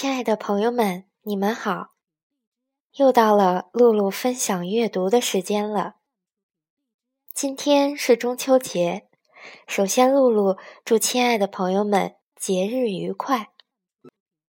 [0.00, 1.90] 亲爱的朋友们，你们好！
[2.94, 5.96] 又到了露露分享阅读的时间了。
[7.34, 9.10] 今天是中秋节，
[9.66, 13.50] 首先露露祝亲爱的朋友们节日愉快。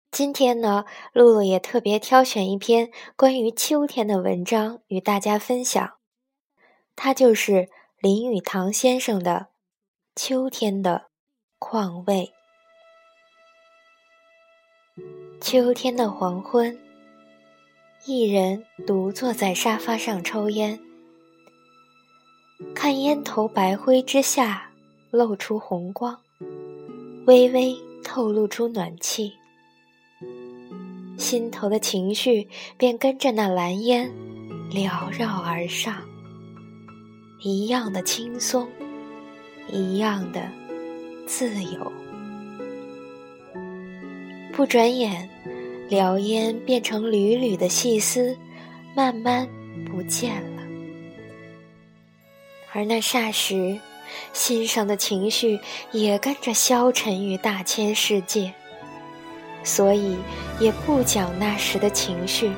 [0.10, 5.98] 今天呢，露露也特别挑选一篇关于秋天的文章与大家分享，
[6.96, 9.48] 它就是林语堂先生的
[10.22, 11.10] 《秋天的
[11.60, 12.32] 况味》。
[15.52, 16.80] 秋天的黄昏，
[18.06, 20.80] 一人独坐在沙发上抽烟，
[22.74, 24.72] 看烟头白灰之下
[25.10, 26.18] 露出红光，
[27.28, 29.34] 微微透露出暖气，
[31.18, 34.10] 心头的情绪便跟着那蓝烟
[34.72, 35.98] 缭绕而上，
[37.44, 38.70] 一样的轻松，
[39.70, 40.50] 一样的
[41.28, 41.92] 自由。
[44.54, 45.28] 不转眼，
[45.92, 48.38] 燎烟变成缕缕的细丝，
[48.96, 49.46] 慢慢
[49.92, 50.64] 不见了。
[52.72, 53.78] 而那霎时，
[54.32, 55.60] 心上的情绪
[55.92, 58.54] 也跟着消沉于大千世界，
[59.66, 60.16] 所以
[60.62, 62.50] 也不讲那时的情绪，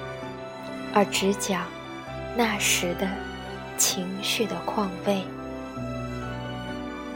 [0.93, 1.65] 而只讲
[2.37, 3.09] 那时的
[3.79, 5.23] 情绪的况味。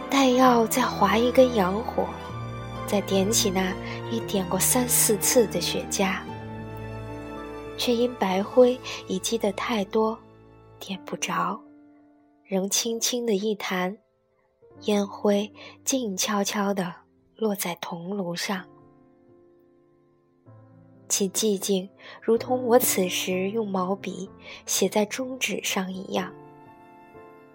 [0.09, 2.07] 待要再划一根洋火。
[2.87, 3.75] 再点起那
[4.09, 6.17] 已点过三四次的雪茄，
[7.77, 10.17] 却因白灰已积得太多，
[10.79, 11.59] 点不着，
[12.45, 13.97] 仍轻轻的一弹，
[14.83, 15.51] 烟灰
[15.83, 16.93] 静悄悄地
[17.35, 18.65] 落在铜炉上，
[21.09, 21.89] 其寂静
[22.21, 24.29] 如同我此时用毛笔
[24.65, 26.33] 写在中纸上一样，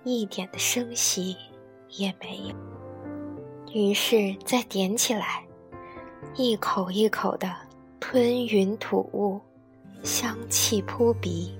[0.05, 1.37] 一点的声息
[1.89, 2.72] 也没有。
[3.75, 5.43] 于是再点起来，
[6.37, 7.51] 一口一口的
[7.99, 9.41] 吞云吐雾，
[10.03, 11.59] 香气扑鼻，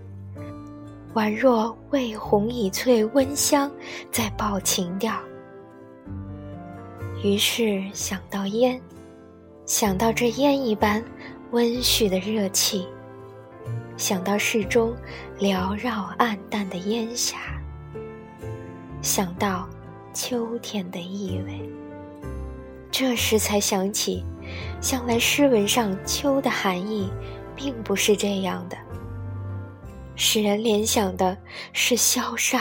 [1.15, 3.71] 宛若味红已翠，温香
[4.11, 5.19] 在爆情调。
[7.25, 8.79] 于是想到烟，
[9.65, 11.03] 想到这烟一般
[11.53, 12.87] 温煦的热气，
[13.97, 14.95] 想到室中
[15.39, 17.39] 缭绕暗淡的烟霞，
[19.01, 19.67] 想到
[20.13, 21.82] 秋天的意味。
[22.93, 24.23] 这时才想起，
[24.83, 27.11] 向来诗文上“秋”的含义，
[27.57, 28.77] 并不是这样的。
[30.15, 31.35] 使人联想的
[31.73, 32.61] 是萧杀，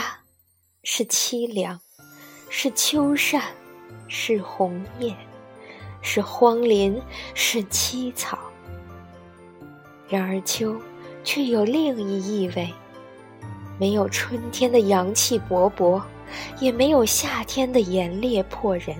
[0.84, 1.78] 是凄凉，
[2.48, 3.42] 是秋扇，
[4.08, 5.14] 是红叶，
[6.00, 6.98] 是荒林，
[7.34, 8.38] 是凄草。
[10.08, 10.74] 然而秋，
[11.22, 12.72] 却有另一意味，
[13.78, 16.02] 没有春天的阳气勃勃，
[16.58, 18.96] 也没有夏天的炎烈迫人。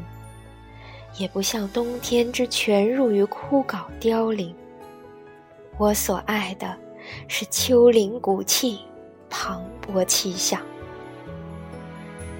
[1.18, 4.54] 也不像冬天之全入于枯槁凋零。
[5.78, 6.76] 我所爱的，
[7.28, 8.80] 是秋林古气，
[9.28, 10.60] 磅礴气象。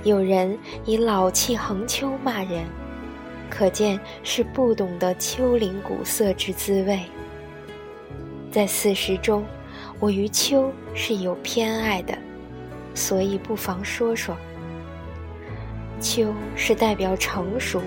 [0.04, 2.64] 有人以老气横秋骂人，
[3.48, 7.00] 可见是不懂得秋林古色之滋味。
[8.50, 9.44] 在四时中，
[10.00, 12.16] 我于秋是有偏爱的，
[12.94, 14.36] 所以不妨说说。
[16.00, 17.80] 秋是代表成熟。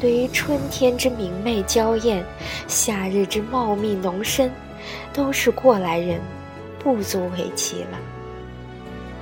[0.00, 2.24] 对于春天之明媚娇艳，
[2.66, 4.50] 夏日之茂密浓深，
[5.12, 6.18] 都是过来人，
[6.78, 7.98] 不足为奇了。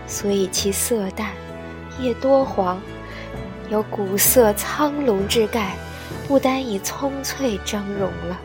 [0.07, 1.33] 所以其色淡，
[2.01, 2.81] 叶多黄，
[3.69, 5.75] 有古色苍龙之概，
[6.29, 8.41] 不单以葱翠峥嵘了。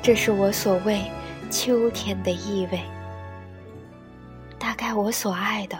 [0.00, 1.02] 这是我所谓
[1.50, 2.80] 秋天的意味。
[4.56, 5.76] 大概我所爱的，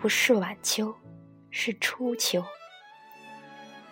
[0.00, 0.92] 不是晚秋，
[1.50, 2.42] 是初秋。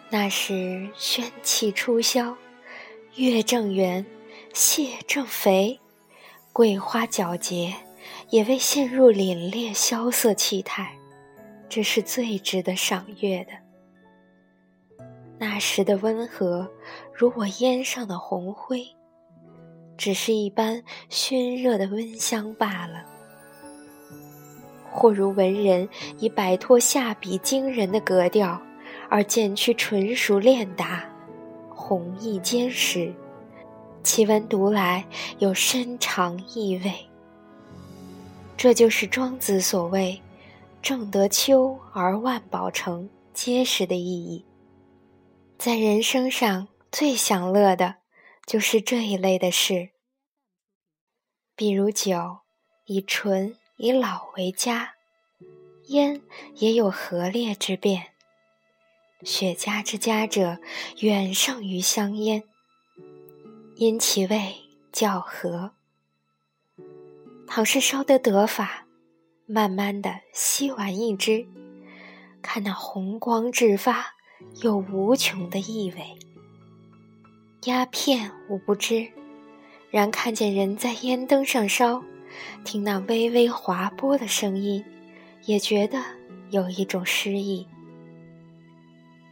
[0.08, 2.36] 那时宣气初消，
[3.16, 4.06] 月正圆，
[4.54, 5.80] 蟹正肥，
[6.52, 7.74] 桂花皎洁，
[8.30, 10.96] 也未陷入凛冽萧瑟气态，
[11.68, 13.50] 这是最值得赏月的。
[15.38, 16.70] 那时的温和，
[17.12, 18.86] 如我烟上的红灰，
[19.98, 23.04] 只是一般熏热的温香罢了；
[24.88, 25.88] 或如文人
[26.18, 28.62] 已摆脱下笔惊人的格调。
[29.08, 31.08] 而渐趋纯熟练达，
[31.70, 33.14] 弘毅坚实，
[34.02, 35.06] 其文读来
[35.38, 36.92] 有深长意味。
[38.56, 40.20] 这就是庄子所谓
[40.82, 44.44] “正得秋而万宝成”结实的意义。
[45.58, 47.96] 在人生上最享乐的，
[48.46, 49.90] 就是这一类的事，
[51.54, 52.38] 比如酒，
[52.86, 54.94] 以醇以老为佳，
[55.88, 56.20] 烟
[56.54, 58.15] 也有和烈之变。
[59.22, 60.58] 雪茄之佳者，
[61.00, 62.42] 远胜于香烟。
[63.76, 64.56] 因其味
[64.92, 65.72] 较和。
[67.46, 68.86] 倘是烧得得法，
[69.46, 71.46] 慢慢的吸完一支，
[72.42, 74.14] 看那红光直发，
[74.62, 76.18] 有无穷的意味。
[77.64, 79.10] 鸦片我不知，
[79.90, 82.02] 然看见人在烟灯上烧，
[82.64, 84.84] 听那微微滑波的声音，
[85.44, 86.02] 也觉得
[86.50, 87.66] 有一种诗意。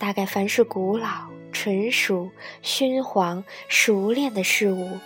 [0.05, 1.09] 大概凡是古老、
[1.51, 2.31] 纯熟、
[2.61, 4.99] 熏黄、熟练的事物，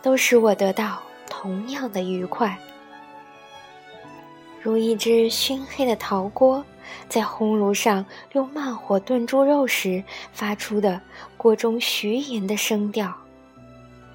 [0.00, 1.02] 都使我得到。
[1.28, 2.58] 同样的愉快，
[4.62, 6.64] 如一只熏黑的陶锅，
[7.10, 8.02] 在烘炉上
[8.32, 10.02] 用慢火炖猪肉时
[10.32, 10.98] 发出的
[11.36, 13.14] 锅中徐吟的声调，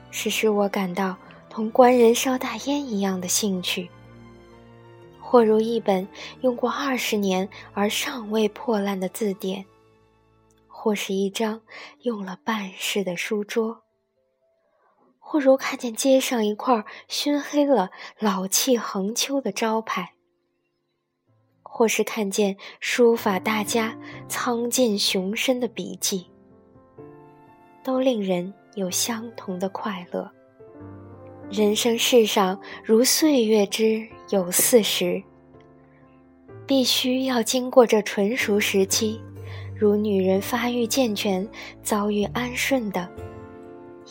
[0.10, 1.16] 是使我感到
[1.48, 3.88] 同官人烧大烟一样的兴趣；
[5.20, 6.08] 或如一本
[6.42, 9.64] 用过二十年而尚未破烂的字典，
[10.84, 11.62] 或是一张
[12.02, 13.84] 用了半世的书桌。
[15.20, 20.16] 或如看见街上一块熏黑了、老气横秋的招牌，
[21.62, 23.96] 或是看见书法大家
[24.28, 26.26] 苍劲雄深的笔迹，
[27.84, 30.32] 都令人有相同的快乐。
[31.52, 35.22] 人生世上如岁月之有四十，
[36.66, 39.22] 必须要经过这纯熟时期，
[39.82, 41.50] 如女人发育健全、
[41.82, 43.10] 遭遇安顺的。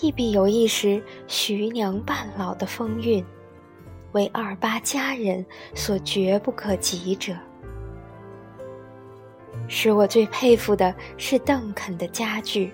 [0.00, 3.25] 亦必有一时徐娘半老的风韵，
[4.11, 7.37] 为二八佳人所绝不可及者。
[9.69, 12.73] 使我最佩服的是邓肯的家具。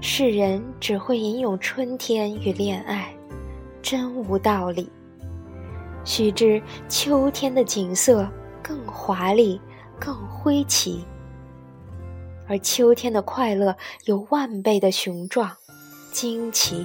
[0.00, 3.14] 世人只会吟咏春天与恋爱，
[3.80, 4.90] 真无道理。
[6.04, 8.28] 须知秋天的景色
[8.60, 9.60] 更华丽，
[10.00, 11.04] 更灰奇。
[12.48, 13.76] 而秋天的快乐
[14.06, 15.54] 有万倍的雄壮、
[16.10, 16.84] 惊奇、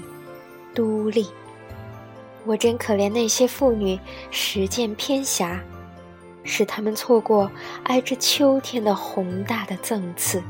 [0.75, 1.25] 独立。
[2.45, 5.59] 我真可怜那些妇女实践偏狭，
[6.43, 7.49] 使他们错过
[7.85, 10.43] 挨着秋天的宏大的赠赐。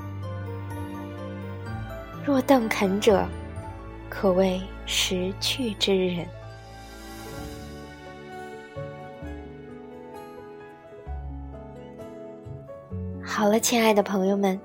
[2.25, 3.25] 若邓肯者，
[4.09, 6.27] 可谓识趣之人。
[13.35, 14.57] 好了，亲爱的朋友们。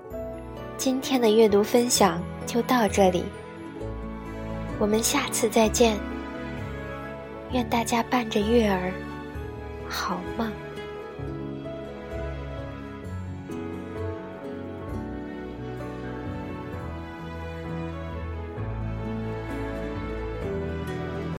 [0.77, 3.25] 今天的阅读分享就到这里，
[4.79, 5.99] 我们下次再见。
[7.51, 8.93] 愿大家伴着月儿
[9.89, 10.49] 好梦。